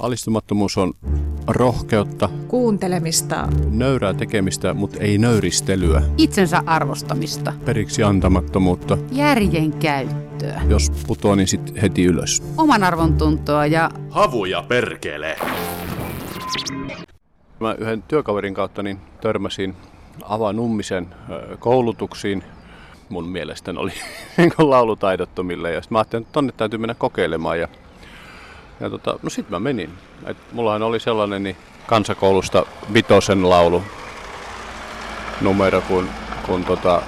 [0.00, 0.92] Alistumattomuus on
[1.46, 8.98] rohkeutta, kuuntelemista, nöyrää tekemistä, mutta ei nöyristelyä, itsensä arvostamista, periksi antamattomuutta.
[9.12, 12.42] järjen käyttöä, Jos putoaa, niin sit heti ylös.
[12.56, 15.36] oman arvon tuntoa ja Havuja perkele.
[17.60, 19.74] Mä yhden työkaverin kautta niin törmäsin
[20.22, 22.42] Ava Nummisen ö, koulutuksiin.
[23.08, 23.92] Mun mielestä ne oli
[24.36, 25.72] niin kuin laulutaidottomille.
[25.72, 27.60] Ja sit mä ajattelin, että tonne täytyy mennä kokeilemaan.
[27.60, 27.68] Ja,
[28.80, 29.90] ja tota, no sit mä menin.
[30.26, 33.82] Et mullahan oli sellainen niin kansakoulusta vitosen laulu
[35.40, 36.08] numero, kun,
[36.46, 37.02] kun tota,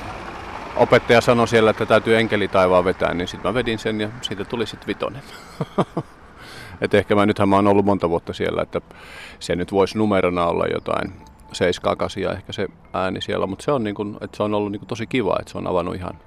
[0.76, 4.44] opettaja sanoi siellä, että täytyy enkeli taivaan vetää, niin sitten mä vedin sen ja siitä
[4.44, 5.22] tuli sitten vitonen.
[6.80, 8.80] Et ehkä mä nythän mä oon ollut monta vuotta siellä, että
[9.38, 11.12] se nyt voisi numerona olla jotain
[11.52, 14.72] 7 8 ehkä se ääni siellä, mutta se on, niin kun, että se on ollut
[14.72, 16.18] niin tosi kiva, että se on avannut ihan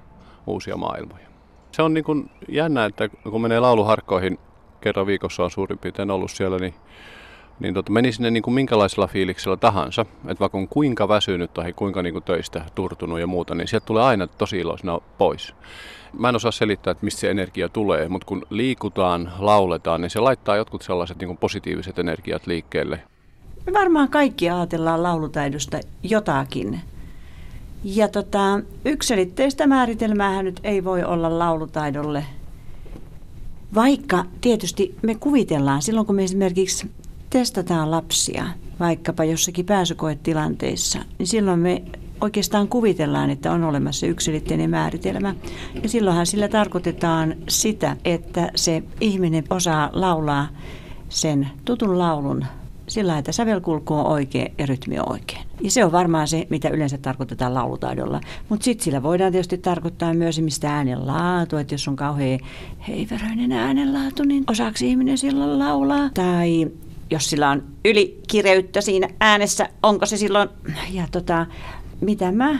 [0.46, 1.26] uusia maailmoja.
[1.72, 4.38] Se on niin kun jännä, että kun menee lauluharkkoihin,
[4.86, 6.74] kerran viikossa on suurin piirtein ollut siellä, niin,
[7.60, 11.72] niin tota, meni sinne niin kuin minkälaisella fiiliksellä tahansa, että vaikka on kuinka väsynyt tai
[11.72, 15.54] kuinka niin kuin töistä turtunut ja muuta, niin sieltä tulee aina tosi iloisena pois.
[16.18, 20.20] Mä en osaa selittää, että mistä se energia tulee, mutta kun liikutaan, lauletaan, niin se
[20.20, 23.00] laittaa jotkut sellaiset niin kuin positiiviset energiat liikkeelle.
[23.66, 26.80] Me varmaan kaikki ajatellaan laulutaidosta jotakin.
[27.84, 32.24] Ja tota, yksilitteistä määritelmäähän nyt ei voi olla laulutaidolle.
[33.76, 36.90] Vaikka tietysti me kuvitellaan silloin, kun me esimerkiksi
[37.30, 38.46] testataan lapsia,
[38.80, 41.82] vaikkapa jossakin pääsykoetilanteissa, niin silloin me
[42.20, 45.34] oikeastaan kuvitellaan, että on olemassa yksilitteinen määritelmä.
[45.82, 50.48] Ja silloinhan sillä tarkoitetaan sitä, että se ihminen osaa laulaa
[51.08, 52.44] sen tutun laulun
[52.88, 55.46] sillä että sävelkulku on oikein ja rytmi on oikein.
[55.60, 58.20] Ja se on varmaan se, mitä yleensä tarkoitetaan laulutaidolla.
[58.48, 62.40] Mutta sitten sillä voidaan tietysti tarkoittaa myös mistä äänenlaatu, että jos on kauhean
[62.88, 66.10] heiveröinen äänenlaatu, niin osaako ihminen silloin laulaa?
[66.14, 66.70] Tai
[67.10, 70.48] jos sillä on ylikireyttä siinä äänessä, onko se silloin,
[70.90, 71.46] ja tota,
[72.00, 72.58] mitä mä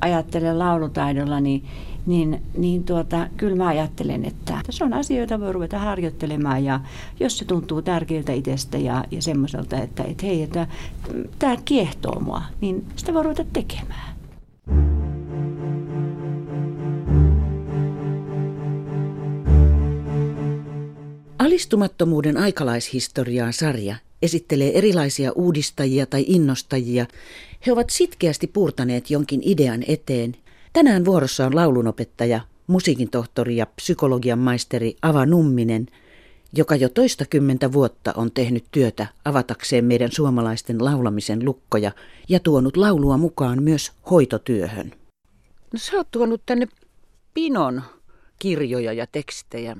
[0.00, 1.64] ajattelen laulutaidolla, niin
[2.08, 6.80] niin, niin tuota, kyllä mä ajattelen, että se on asioita, voi ruveta harjoittelemaan ja
[7.20, 10.66] jos se tuntuu tärkeältä itsestä ja, ja semmoiselta, että, että hei, että
[11.38, 14.18] tämä kiehtoo mua, niin sitä voi ruveta tekemään.
[21.38, 27.06] Alistumattomuuden aikalaishistoriaa sarja esittelee erilaisia uudistajia tai innostajia.
[27.66, 30.36] He ovat sitkeästi puurtaneet jonkin idean eteen.
[30.72, 35.86] Tänään vuorossa on laulunopettaja, musiikin tohtori ja psykologian maisteri Ava Numminen,
[36.52, 41.92] joka jo toistakymmentä vuotta on tehnyt työtä avatakseen meidän suomalaisten laulamisen lukkoja
[42.28, 44.92] ja tuonut laulua mukaan myös hoitotyöhön.
[45.72, 46.66] No sä oot tuonut tänne
[47.34, 47.82] pinon
[48.38, 49.76] kirjoja ja tekstejä.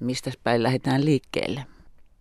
[0.00, 1.66] Mistä päin lähdetään liikkeelle?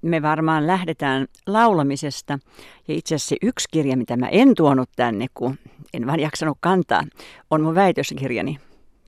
[0.01, 2.39] Me varmaan lähdetään laulamisesta.
[2.87, 5.57] Ja itse asiassa se yksi kirja, mitä mä en tuonut tänne, kun
[5.93, 7.03] en vaan jaksanut kantaa,
[7.51, 8.59] on mun väitöskirjani,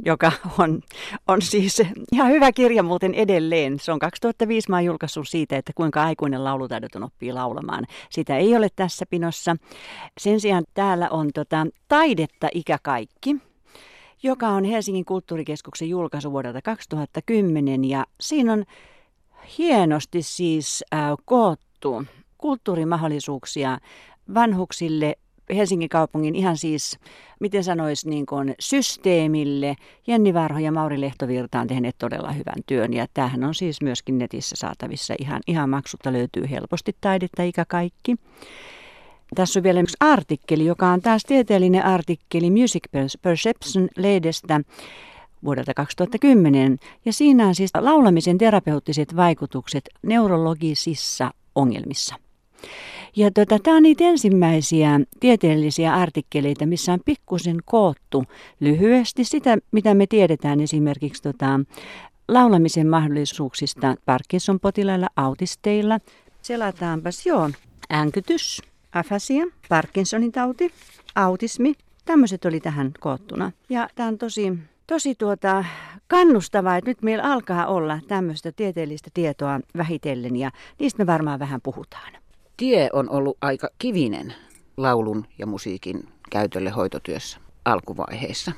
[0.06, 0.82] joka on,
[1.28, 3.80] on siis ihan hyvä kirja muuten edelleen.
[3.80, 7.86] Se on 2005 mä julkaissut siitä, että kuinka aikuinen laulutaidoton oppii laulamaan.
[8.10, 9.56] Sitä ei ole tässä pinossa.
[10.18, 13.36] Sen sijaan täällä on tota, Taidetta ikä kaikki,
[14.24, 18.64] joka on Helsingin kulttuurikeskuksen julkaisu vuodelta 2010 ja siinä on
[19.58, 22.04] hienosti siis äh, koottu
[22.38, 23.78] kulttuurimahdollisuuksia
[24.34, 25.16] vanhuksille
[25.56, 27.00] Helsingin kaupungin ihan siis,
[27.40, 29.76] miten sanoisi, niin kuin systeemille.
[30.08, 34.18] Jenni Varho ja Mauri Lehtovirta on tehneet todella hyvän työn ja tämähän on siis myöskin
[34.18, 38.16] netissä saatavissa ihan, ihan maksutta löytyy helposti taidetta ikä kaikki.
[39.36, 42.84] Tässä on vielä yksi artikkeli, joka on taas tieteellinen artikkeli Music
[43.22, 44.62] Perception-lehdestä
[45.44, 46.78] vuodelta 2010.
[47.06, 52.23] Ja siinä on siis laulamisen terapeuttiset vaikutukset neurologisissa ongelmissa.
[53.16, 58.24] Ja tota, tämä on niitä ensimmäisiä tieteellisiä artikkeleita, missä on pikkusen koottu
[58.60, 61.60] lyhyesti sitä, mitä me tiedetään esimerkiksi tota,
[62.28, 66.00] laulamisen mahdollisuuksista Parkinson-potilailla, autisteilla.
[66.42, 67.50] Selataanpas, joo,
[67.94, 68.62] änkytys,
[68.94, 70.72] afasia, Parkinsonin tauti,
[71.16, 71.74] autismi,
[72.06, 73.52] tämmöiset oli tähän koottuna.
[73.70, 74.54] Ja tämä on tosi,
[74.88, 75.66] tosi tuota,
[76.08, 81.62] kannustavaa, että nyt meillä alkaa olla tämmöistä tieteellistä tietoa vähitellen ja niistä me varmaan vähän
[81.62, 82.23] puhutaan.
[82.58, 84.34] Tie on ollut aika kivinen
[84.78, 88.52] laulun ja musiikin käytölle hoitotyössä alkuvaiheessa.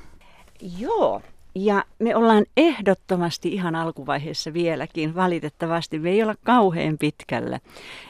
[0.80, 1.22] Joo,
[1.56, 6.00] ja me ollaan ehdottomasti ihan alkuvaiheessa vieläkin, valitettavasti.
[6.00, 7.60] Me ei olla kauhean pitkällä.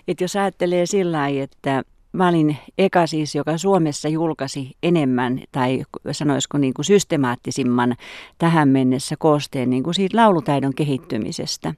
[0.07, 5.83] Et jos ajattelee sillä lailla, että mä olin eka siis, joka Suomessa julkaisi enemmän tai
[6.11, 7.95] sanoisiko niin kuin systemaattisimman
[8.37, 11.73] tähän mennessä koosteen niin kuin siitä laulutaidon kehittymisestä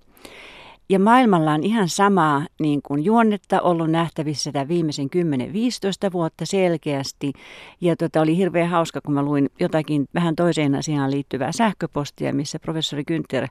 [0.90, 5.10] Ja maailmalla on ihan samaa niin kuin juonnetta ollut nähtävissä sitä viimeisen
[6.10, 7.34] 10-15 vuotta selkeästi.
[7.82, 12.60] Ja tota, oli hirveän hauska, kun mä luin jotakin vähän toiseen asiaan liittyvää sähköpostia, missä
[12.60, 13.48] professori Günther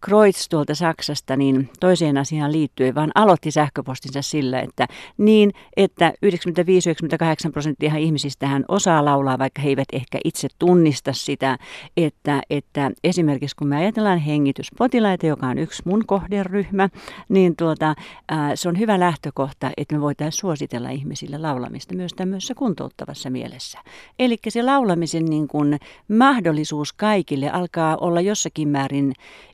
[0.00, 4.86] Kreutz tuolta Saksasta niin toiseen asiaan liittyen vaan aloitti sähköpostinsa sillä, että
[5.18, 11.58] niin, että 95-98 prosenttia ihmisistä hän osaa laulaa, vaikka he eivät ehkä itse tunnista sitä,
[11.96, 16.75] että, että esimerkiksi kun me ajatellaan hengityspotilaita, joka on yksi mun kohderyhmä,
[17.28, 17.94] niin tuota,
[18.28, 23.78] ää, se on hyvä lähtökohta, että me voitaisiin suositella ihmisille laulamista myös tämmöisessä kuntouttavassa mielessä.
[24.18, 25.78] Eli se laulamisen niin kuin
[26.18, 29.12] mahdollisuus kaikille alkaa olla jossakin määrin,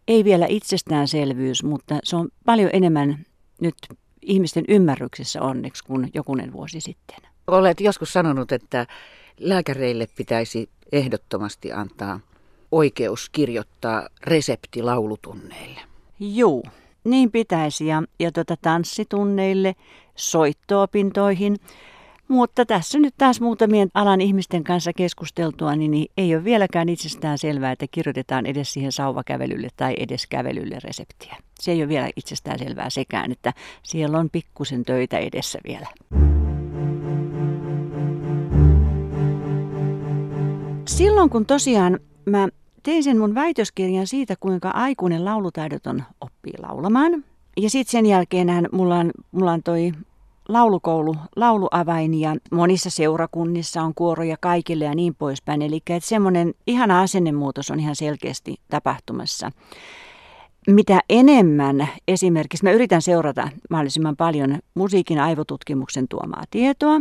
[0.08, 3.26] ei vielä itsestäänselvyys, mutta se on paljon enemmän
[3.60, 3.74] nyt
[4.22, 7.16] ihmisten ymmärryksessä onneksi kuin jokunen vuosi sitten.
[7.46, 8.86] Olet joskus sanonut, että
[9.40, 12.20] lääkäreille pitäisi ehdottomasti antaa
[12.72, 15.80] oikeus kirjoittaa resepti laulutunneille.
[16.20, 16.64] Juu,
[17.04, 19.74] niin pitäisi ja, ja tuota tanssitunneille,
[20.16, 21.56] soittoopintoihin.
[22.28, 27.72] Mutta tässä nyt taas muutamien alan ihmisten kanssa keskusteltua, niin ei ole vieläkään itsestään selvää,
[27.72, 31.36] että kirjoitetaan edes siihen sauvakävelylle tai edes kävelylle reseptiä.
[31.60, 33.52] Se ei ole vielä itsestään selvää sekään, että
[33.82, 35.86] siellä on pikkusen töitä edessä vielä.
[40.88, 42.48] Silloin kun tosiaan mä
[42.82, 47.24] tein sen mun väitöskirjan siitä, kuinka aikuinen laulutaidoton oppii laulamaan.
[47.56, 49.92] Ja sitten sen jälkeen mulla on, mulla on toi
[50.48, 55.62] laulukoulu, lauluavain ja monissa seurakunnissa on kuoroja kaikille ja niin poispäin.
[55.62, 59.50] Eli että semmoinen ihana asennemuutos on ihan selkeästi tapahtumassa.
[60.66, 67.00] Mitä enemmän esimerkiksi, mä yritän seurata mahdollisimman paljon musiikin aivotutkimuksen tuomaa tietoa.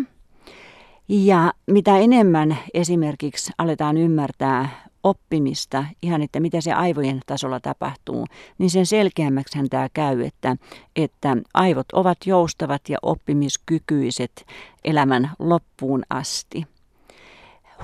[1.07, 4.69] Ja mitä enemmän esimerkiksi aletaan ymmärtää
[5.03, 8.25] oppimista, ihan että mitä se aivojen tasolla tapahtuu,
[8.57, 10.57] niin sen selkeämmäksi tämä käy, että,
[10.95, 14.45] että aivot ovat joustavat ja oppimiskykyiset
[14.83, 16.63] elämän loppuun asti.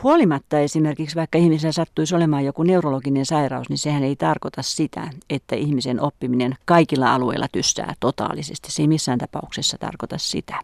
[0.03, 5.55] Huolimatta esimerkiksi vaikka ihmisen sattuisi olemaan joku neurologinen sairaus, niin sehän ei tarkoita sitä, että
[5.55, 8.71] ihmisen oppiminen kaikilla alueilla tyssää totaalisesti.
[8.71, 10.59] Se ei missään tapauksessa tarkoita sitä.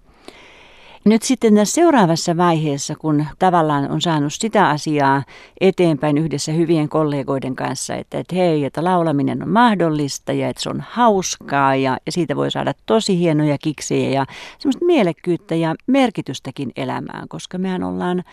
[1.06, 5.24] Nyt sitten tässä seuraavassa vaiheessa, kun tavallaan on saanut sitä asiaa
[5.62, 10.70] eteenpäin yhdessä hyvien kollegoiden kanssa, että, että hei, että laulaminen on mahdollista ja että se
[10.70, 14.26] on hauskaa ja, ja siitä voi saada tosi hienoja kiksejä ja
[14.60, 18.24] semmoista mielekkyyttä ja merkitystäkin elämään, koska mehän ollaan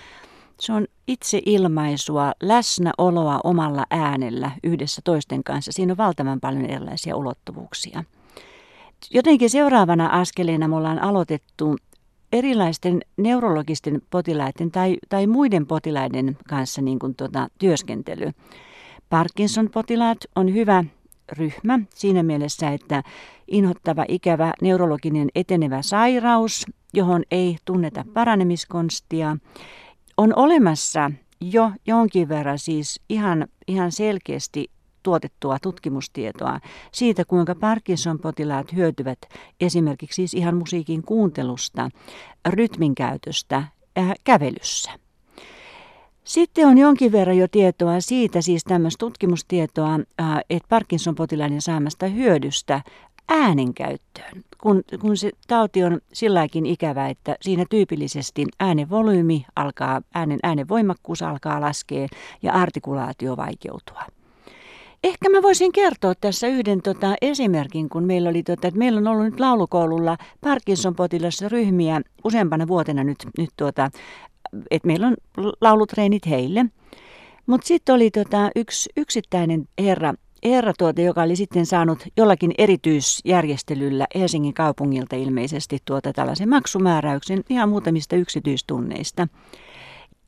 [0.61, 5.73] se on itseilmaisua, läsnäoloa omalla äänellä yhdessä toisten kanssa.
[5.73, 8.05] Siinä on valtavan paljon erilaisia ulottuvuuksia.
[9.11, 11.77] Jotenkin seuraavana askeleena me ollaan aloitettu
[12.33, 18.31] erilaisten neurologisten potilaiden tai, tai muiden potilaiden kanssa niin kuin tuota, työskentely.
[19.09, 20.85] Parkinson-potilaat on hyvä
[21.33, 23.03] ryhmä siinä mielessä, että
[23.49, 29.37] inhottava, ikävä, neurologinen etenevä sairaus, johon ei tunneta paranemiskonstia,
[30.17, 31.11] on olemassa
[31.41, 34.71] jo jonkin verran siis ihan, ihan selkeästi
[35.03, 36.61] tuotettua tutkimustietoa
[36.93, 39.19] siitä, kuinka Parkinson-potilaat hyötyvät
[39.61, 41.91] esimerkiksi siis ihan musiikin kuuntelusta,
[42.49, 43.57] rytmin käytöstä
[43.99, 44.91] äh, kävelyssä.
[46.25, 52.83] Sitten on jonkin verran jo tietoa siitä, siis tämmöistä tutkimustietoa, äh, että Parkinson-potilaiden saamasta hyödystä
[53.31, 60.39] äänenkäyttöön, kun, kun se tauti on silläkin ikävä, että siinä tyypillisesti äänen volyymi alkaa, äänen,
[60.43, 62.09] äänen voimakkuus alkaa laskea
[62.43, 64.03] ja artikulaatio vaikeutua.
[65.05, 69.07] Ehkä mä voisin kertoa tässä yhden tota, esimerkin, kun meillä oli, tota, että meillä on
[69.07, 73.91] ollut nyt laulukoululla Parkinson-potilassa ryhmiä useampana vuotena nyt, nyt tuota,
[74.71, 75.17] että meillä on
[75.61, 76.67] laulutreenit heille.
[77.47, 80.15] Mutta sitten oli tota, yksi yksittäinen herra,
[80.45, 87.69] herra tuota, joka oli sitten saanut jollakin erityisjärjestelyllä Helsingin kaupungilta ilmeisesti tuota tällaisen maksumääräyksen ihan
[87.69, 89.29] muutamista yksityistunneista.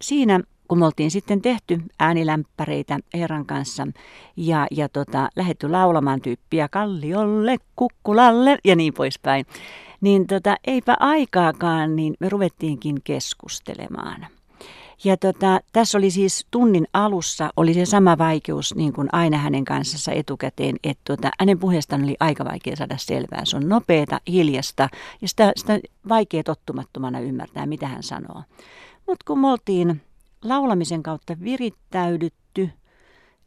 [0.03, 0.41] Siinä
[0.73, 3.89] kun me oltiin sitten tehty äänilämpäreitä Eeran kanssa
[4.37, 9.47] ja, ja tota, lähetty laulamaan tyyppiä Kalliolle, Kukkulalle ja niin poispäin,
[10.01, 14.27] niin tota, eipä aikaakaan, niin me ruvettiinkin keskustelemaan.
[15.05, 19.65] Ja tota, tässä oli siis tunnin alussa oli se sama vaikeus niin kuin aina hänen
[19.65, 23.45] kanssaan etukäteen, että tota, hänen puheestaan oli aika vaikea saada selvää.
[23.45, 24.89] Se on nopeata, hiljasta
[25.23, 28.43] ja sitä, sitä vaikea tottumattomana ymmärtää, mitä hän sanoo.
[29.07, 30.03] Mutta kun me oltiin
[30.45, 32.71] laulamisen kautta virittäydytty,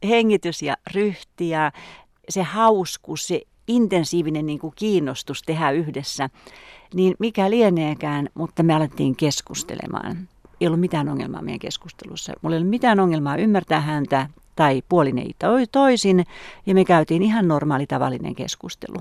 [0.08, 1.72] hengitys ja ryhti ja
[2.28, 6.30] se hauskuus, se intensiivinen niin kuin kiinnostus tehdä yhdessä,
[6.94, 10.28] niin mikä lieneekään, mutta me alettiin keskustelemaan.
[10.60, 12.32] Ei ollut mitään ongelmaa meidän keskustelussa.
[12.42, 15.34] Mulla ei ollut mitään ongelmaa ymmärtää häntä tai puolin ei
[15.72, 16.26] toisin,
[16.66, 18.96] ja me käytiin ihan normaali tavallinen keskustelu.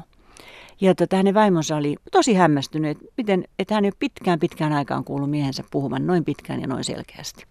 [0.81, 5.03] Ja tota, hänen vaimonsa oli tosi hämmästynyt, että, miten, että hän ei pitkään pitkään aikaan
[5.03, 7.45] kuullut miehensä puhumaan noin pitkään ja noin selkeästi.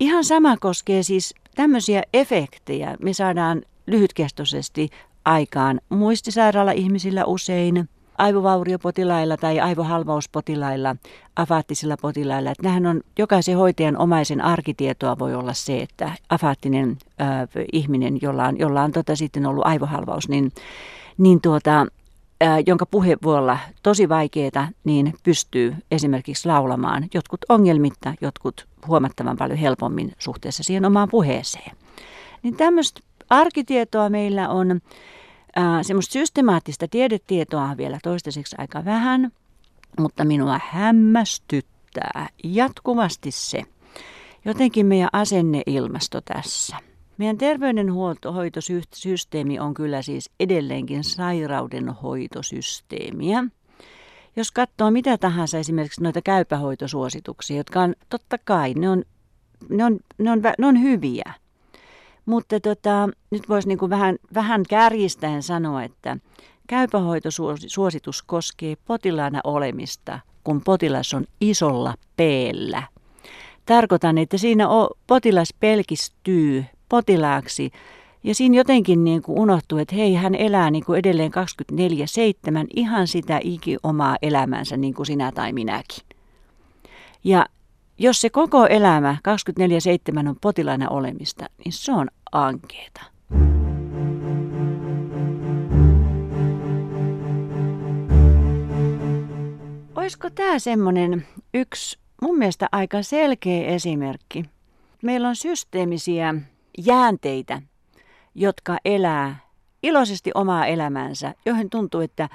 [0.00, 2.96] Ihan sama koskee siis tämmöisiä efektejä.
[3.02, 4.90] Me saadaan lyhytkestoisesti
[5.24, 7.88] aikaan muistisairaala-ihmisillä usein,
[8.18, 10.96] aivovauriopotilailla tai aivohalvauspotilailla,
[11.36, 12.50] afaattisilla potilailla.
[12.50, 17.28] Että nämähän on jokaisen hoitajan omaisen arkitietoa voi olla se, että afaattinen äh,
[17.72, 20.52] ihminen, jolla on, jolla on tota sitten ollut aivohalvaus, niin,
[21.18, 21.86] niin tuota,
[22.66, 29.58] jonka puhe voi olla tosi vaikeaa, niin pystyy esimerkiksi laulamaan jotkut ongelmitta, jotkut huomattavan paljon
[29.58, 31.76] helpommin suhteessa siihen omaan puheeseen.
[32.42, 34.80] Niin tämmöistä arkitietoa meillä on.
[35.58, 39.30] Äh, semmoista systemaattista tiedetietoa on vielä toistaiseksi aika vähän,
[39.98, 43.62] mutta minua hämmästyttää jatkuvasti se,
[44.44, 46.76] jotenkin meidän asenneilmasto tässä.
[47.18, 53.44] Meidän terveydenhoitosysteemi on kyllä siis edelleenkin sairaudenhoitosysteemiä.
[54.36, 59.04] Jos katsoo mitä tahansa esimerkiksi noita käypähoitosuosituksia, jotka on totta kai, ne on,
[59.68, 61.32] ne on, ne on, ne on hyviä.
[62.26, 66.16] Mutta tota, nyt voisi niin vähän, vähän kärjistäen sanoa, että
[66.66, 72.82] käypähoitosuositus koskee potilaana olemista, kun potilas on isolla peellä.
[73.66, 74.66] Tarkoitan, että siinä
[75.06, 77.70] potilas pelkistyy potilaaksi
[78.24, 81.32] ja siinä jotenkin niin kuin unohtuu, että hei, hän elää niin kuin edelleen
[81.72, 86.04] 24-7 ihan sitä iki omaa elämänsä niin kuin sinä tai minäkin.
[87.24, 87.46] Ja
[87.98, 89.16] jos se koko elämä
[90.22, 93.00] 24-7 on potilaana olemista, niin se on ankeeta.
[99.96, 104.44] Olisiko tämä semmoinen yksi mun mielestä aika selkeä esimerkki?
[105.02, 106.34] Meillä on systeemisiä
[106.86, 107.62] jäänteitä,
[108.34, 109.36] jotka elää
[109.82, 112.28] iloisesti omaa elämäänsä, joihin tuntuu, että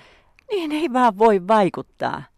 [0.52, 2.24] niihin ei vaan voi vaikuttaa–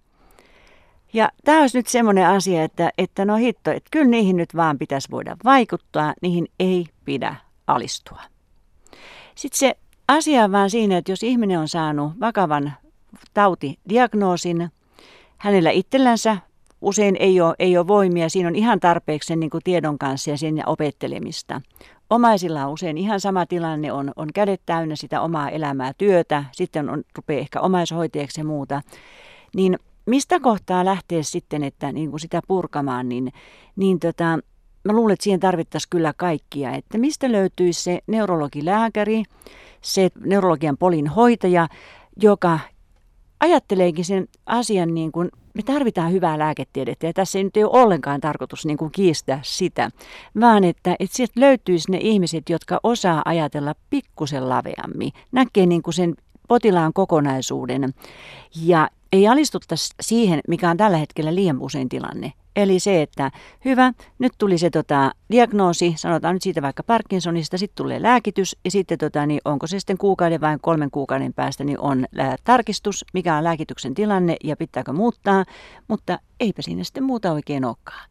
[1.13, 4.77] ja tämä olisi nyt semmoinen asia, että, että no hitto, että kyllä niihin nyt vaan
[4.77, 7.35] pitäisi voida vaikuttaa, niihin ei pidä
[7.67, 8.21] alistua.
[9.35, 12.73] Sitten se asia on vaan siinä, että jos ihminen on saanut vakavan
[13.33, 14.69] tautidiagnoosin,
[15.37, 16.37] hänellä itsellänsä
[16.81, 20.29] usein ei ole, ei ole voimia, siinä on ihan tarpeeksi sen niin kuin tiedon kanssa
[20.29, 21.61] ja sen opettelemista.
[22.09, 26.89] Omaisilla on usein ihan sama tilanne, on, on kädet täynnä sitä omaa elämää, työtä, sitten
[26.89, 28.81] on, rupeaa ehkä omaishoitajaksi ja muuta.
[29.55, 33.31] Niin mistä kohtaa lähtee sitten, että niin kuin sitä purkamaan, niin,
[33.75, 34.39] niin tota,
[34.83, 36.71] mä luulen, että siihen tarvittaisiin kyllä kaikkia.
[36.71, 39.23] Että mistä löytyisi se neurologilääkäri,
[39.81, 41.67] se neurologian polin hoitaja,
[42.21, 42.59] joka
[43.39, 48.21] ajatteleekin sen asian niin kuin, me tarvitaan hyvää lääketiedettä ja tässä ei nyt ole ollenkaan
[48.21, 49.89] tarkoitus niin kuin kiistää sitä,
[50.39, 55.93] vaan että, että sieltä löytyisi ne ihmiset, jotka osaa ajatella pikkusen laveammin, näkee niin kuin
[55.93, 56.15] sen
[56.47, 57.93] potilaan kokonaisuuden
[58.61, 62.33] ja ei alistuttaisi siihen, mikä on tällä hetkellä liian usein tilanne.
[62.57, 63.31] Eli se, että
[63.65, 68.71] hyvä, nyt tuli se tota, diagnoosi, sanotaan nyt siitä vaikka Parkinsonista, sitten tulee lääkitys ja
[68.71, 73.05] sitten tota, niin onko se sitten kuukauden vai kolmen kuukauden päästä, niin on lää, tarkistus,
[73.13, 75.45] mikä on lääkityksen tilanne ja pitääkö muuttaa,
[75.87, 78.09] mutta eipä siinä sitten muuta oikein olekaan.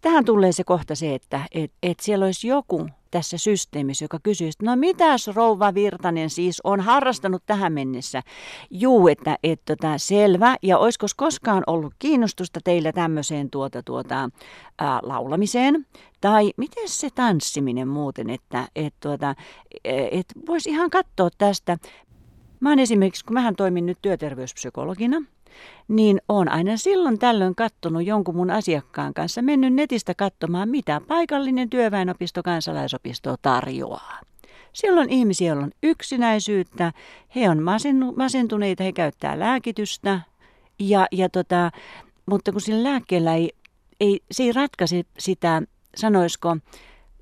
[0.00, 4.48] Tähän tulee se kohta se, että et, et siellä olisi joku tässä systeemissä, joka kysyy,
[4.48, 8.22] että no mitäs rouva Virtanen siis on harrastanut tähän mennessä?
[8.70, 10.56] Juu, että et, tota, selvä.
[10.62, 14.30] Ja olisiko koskaan ollut kiinnostusta teillä tämmöiseen tuota, tuota,
[14.78, 15.86] ää, laulamiseen?
[16.20, 19.34] Tai miten se tanssiminen muuten, että et, tuota,
[19.84, 21.78] et voisi ihan katsoa tästä.
[22.60, 25.22] Mä oon esimerkiksi, kun mähän toimin nyt työterveyspsykologina,
[25.88, 31.70] niin on aina silloin tällöin kattonut jonkun mun asiakkaan kanssa, mennyt netistä katsomaan, mitä paikallinen
[31.70, 34.20] työväenopisto kansalaisopisto tarjoaa.
[34.72, 36.92] Silloin ihmisiä on yksinäisyyttä,
[37.34, 37.58] he on
[38.16, 40.20] masentuneita, he käyttää lääkitystä,
[40.78, 41.70] ja, ja tota,
[42.26, 43.50] mutta kun sillä lääkkeellä ei,
[44.00, 45.62] ei, se ei ratkaise sitä,
[45.96, 46.56] sanoisiko,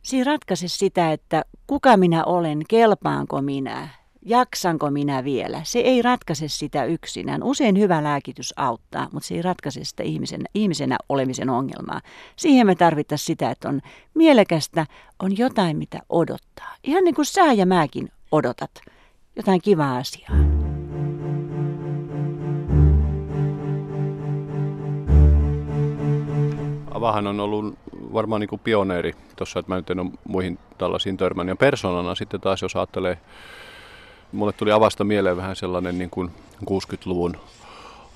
[0.03, 3.89] se ei ratkaise sitä, että kuka minä olen, kelpaanko minä,
[4.25, 5.61] jaksanko minä vielä.
[5.65, 7.43] Se ei ratkaise sitä yksinään.
[7.43, 12.01] Usein hyvä lääkitys auttaa, mutta se ei ratkaise sitä ihmisenä, ihmisenä olemisen ongelmaa.
[12.37, 13.81] Siihen me tarvittaisiin sitä, että on
[14.15, 14.87] mielekästä,
[15.19, 16.75] on jotain mitä odottaa.
[16.85, 18.71] Ihan niin kuin sä ja mäkin odotat
[19.37, 20.37] jotain kivaa asiaa.
[26.91, 27.79] Avahan on ollut
[28.13, 31.53] varmaan niin kuin pioneeri tuossa, että mä nyt en ole muihin tällaisiin törmännyt.
[31.53, 33.19] Ja persoonana sitten taas, jos ajattelee
[34.33, 36.31] mulle tuli avasta mieleen vähän sellainen niin kuin
[36.71, 37.37] 60-luvun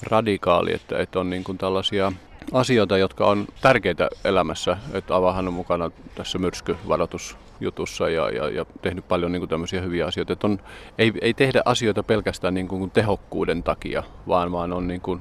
[0.02, 2.12] radikaali, että, että on niin kuin tällaisia
[2.52, 4.76] asioita, jotka on tärkeitä elämässä.
[4.92, 10.06] Että Avahan on mukana tässä myrskyvaroitusjutussa ja, ja, ja tehnyt paljon niin kuin tämmöisiä hyviä
[10.06, 10.32] asioita.
[10.32, 10.60] Että on,
[10.98, 15.20] ei, ei tehdä asioita pelkästään niin kuin tehokkuuden takia, vaan, vaan on niin kuin,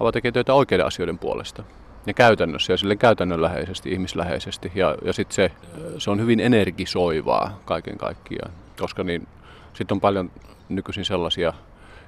[0.00, 1.64] Ava tekee töitä oikeiden asioiden puolesta
[2.06, 4.72] ja käytännössä ja sille käytännönläheisesti, ihmisläheisesti.
[4.74, 5.50] Ja, ja sitten se,
[5.98, 9.28] se on hyvin energisoivaa kaiken kaikkiaan, koska niin,
[9.74, 10.30] sitten on paljon
[10.68, 11.52] nykyisin sellaisia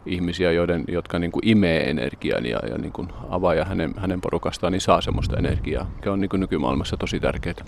[0.07, 4.21] ihmisiä, joiden, jotka niin kuin imee energian ja, ja niin kuin avaa ja hänen, hänen
[4.21, 7.65] porukastaan niin saa semmoista energiaa, Se on niin kuin nykymaailmassa tosi tärkeää.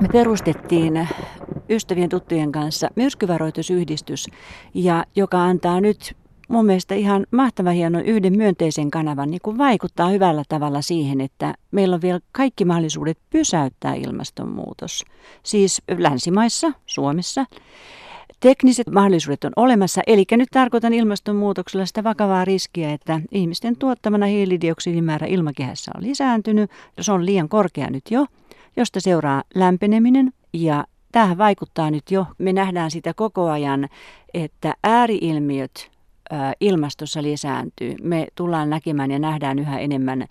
[0.00, 1.08] Me perustettiin
[1.70, 4.26] ystävien tuttujen kanssa myrskyvaroitusyhdistys,
[4.74, 6.16] ja joka antaa nyt
[6.48, 11.54] mun mielestä ihan mahtava hieno yhden myönteisen kanavan niin kuin vaikuttaa hyvällä tavalla siihen, että
[11.70, 15.04] meillä on vielä kaikki mahdollisuudet pysäyttää ilmastonmuutos.
[15.42, 17.46] Siis länsimaissa, Suomessa.
[18.40, 25.04] Tekniset mahdollisuudet on olemassa, eli nyt tarkoitan ilmastonmuutoksella sitä vakavaa riskiä, että ihmisten tuottamana hiilidioksidin
[25.04, 28.26] määrä ilmakehässä on lisääntynyt, se on liian korkea nyt jo,
[28.76, 32.26] josta seuraa lämpeneminen ja tähän vaikuttaa nyt jo.
[32.38, 33.88] Me nähdään sitä koko ajan,
[34.34, 35.95] että ääriilmiöt
[36.60, 37.94] ilmastossa lisääntyy.
[38.02, 40.26] Me tullaan näkemään ja nähdään yhä enemmän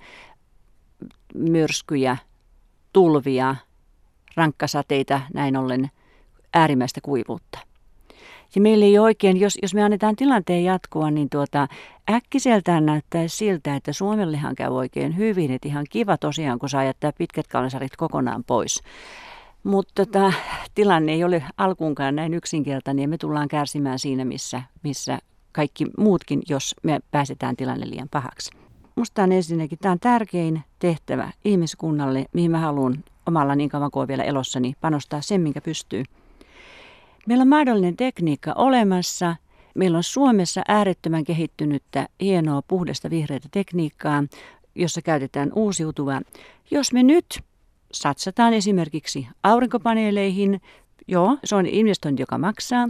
[1.35, 2.17] myrskyjä,
[2.93, 3.55] tulvia,
[4.35, 5.89] rankkasateita, näin ollen
[6.53, 7.59] äärimmäistä kuivuutta.
[8.55, 11.67] Ja meillä ei oikein, jos, jos me annetaan tilanteen jatkua, niin tuota,
[12.11, 15.51] äkkiseltään näyttää siltä, että Suomellehan käy oikein hyvin.
[15.51, 18.81] Että ihan kiva tosiaan, kun saa jättää pitkät kalensarit kokonaan pois.
[19.63, 20.33] Mutta tota,
[20.75, 25.19] tilanne ei ole alkuunkaan näin yksinkertainen ja me tullaan kärsimään siinä, missä, missä
[25.55, 28.51] kaikki muutkin, jos me pääsetään tilanne liian pahaksi.
[28.95, 34.07] Musta on ensinnäkin, tämä on tärkein tehtävä ihmiskunnalle, mihin mä haluan omalla niin kauan kuin
[34.07, 36.03] vielä elossani panostaa sen, minkä pystyy.
[37.27, 39.35] Meillä on mahdollinen tekniikka olemassa.
[39.75, 44.23] Meillä on Suomessa äärettömän kehittynyttä, hienoa, puhdasta vihreitä tekniikkaa,
[44.75, 46.21] jossa käytetään uusiutuvaa.
[46.71, 47.39] Jos me nyt
[47.93, 50.61] satsataan esimerkiksi aurinkopaneeleihin
[51.07, 52.89] Joo, se on investointi, joka maksaa,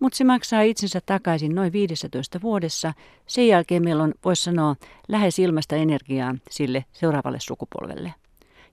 [0.00, 2.94] mutta se maksaa itsensä takaisin noin 15 vuodessa.
[3.26, 4.76] Sen jälkeen meillä on, voisi sanoa,
[5.08, 8.14] lähes ilmasta energiaa sille seuraavalle sukupolvelle.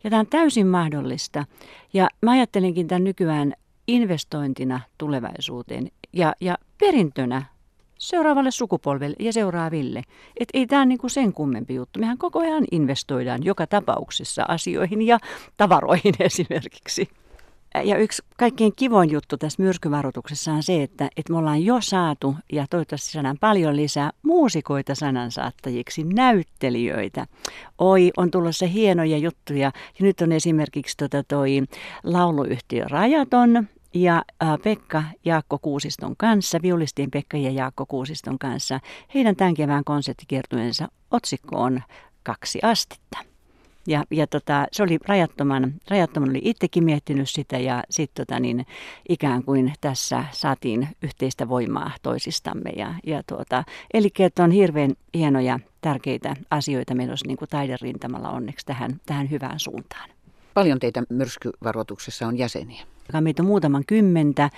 [0.04, 1.46] Ja tämä on täysin mahdollista.
[1.94, 3.54] Ja mä ajattelenkin tämän nykyään
[3.88, 7.44] investointina tulevaisuuteen ja, ja perintönä
[7.98, 10.04] seuraavalle sukupolvelle ja seuraaville.
[10.40, 12.00] Et ei tämä niinku sen kummempi juttu.
[12.00, 15.20] Mehän koko ajan investoidaan joka tapauksessa asioihin ja
[15.58, 17.10] tavaroihin esimerkiksi.
[17.84, 22.36] Ja yksi kaikkein kivoin juttu tässä myrskyvaroituksessa on se, että, että me ollaan jo saatu,
[22.52, 27.28] ja toivottavasti saadaan paljon lisää, muusikoita sanansaattajiksi, näyttelijöitä.
[27.78, 29.72] Oi, on tulossa hienoja juttuja.
[30.00, 31.64] Ja nyt on esimerkiksi tota toi
[32.04, 34.26] lauluyhtiö Rajaton, ja
[34.64, 38.80] Pekka Jaakko Kuusiston kanssa, viulistien Pekka ja Jaakko Kuusiston kanssa.
[39.14, 41.84] Heidän tämän kevään konserttikiertueensa otsikko on
[42.24, 43.37] Kaksi astetta.
[43.88, 48.66] Ja, ja tota, se oli rajattoman, rajattoman oli itsekin miettinyt sitä ja sitten tota, niin,
[49.10, 52.70] ikään kuin tässä saatiin yhteistä voimaa toisistamme.
[52.76, 58.66] Ja, ja tuota, eli että on hirveän hienoja, tärkeitä asioita menossa niin kuin taiderintamalla onneksi
[58.66, 60.17] tähän, tähän hyvään suuntaan.
[60.58, 62.84] Paljon teitä myrskyvaroituksessa on jäseniä?
[63.22, 64.50] Meitä on muutaman kymmentä,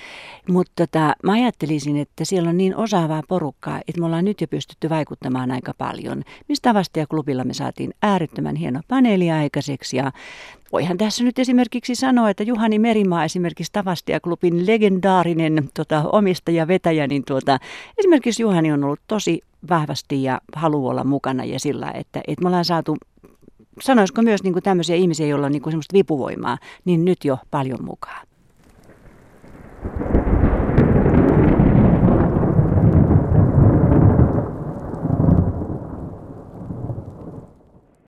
[0.50, 4.48] mutta tota, mä ajattelisin, että siellä on niin osaavaa porukkaa, että me ollaan nyt jo
[4.48, 6.24] pystytty vaikuttamaan aika paljon.
[6.50, 10.12] Mistä ja klubilla me saatiin äärettömän hieno paneeli aikaiseksi ja
[10.72, 17.24] voihan tässä nyt esimerkiksi sanoa, että Juhani Merimaa esimerkiksi Tavastia-klubin legendaarinen tota, omistaja, vetäjä, niin
[17.26, 17.60] tuota,
[17.98, 22.48] esimerkiksi Juhani on ollut tosi vahvasti ja haluaa olla mukana ja sillä, että, että me
[22.48, 22.98] ollaan saatu
[23.82, 27.38] sanoisiko myös niin kuin tämmöisiä ihmisiä, joilla on niin kuin semmoista vipuvoimaa, niin nyt jo
[27.52, 28.28] paljon mukaan.